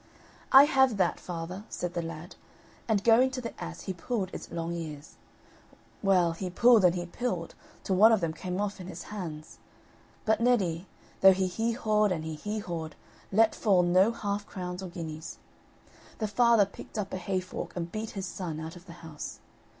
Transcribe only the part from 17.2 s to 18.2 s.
fork and beat